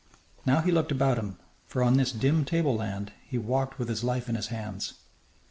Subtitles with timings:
[0.47, 4.27] Now he looked about him, for on this dim tableland he walked with his life
[4.27, 4.95] in his hands.